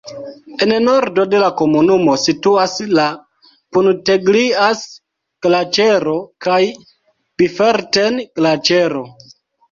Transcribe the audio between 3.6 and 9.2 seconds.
Punteglias-Glaĉero kaj Biferten-Glaĉero.